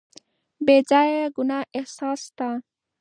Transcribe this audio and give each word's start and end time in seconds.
بې 0.65 0.77
ځایه 0.89 1.21
د 1.31 1.33
ګناه 1.35 1.65
احساس 1.77 2.19
شته. 2.27 2.49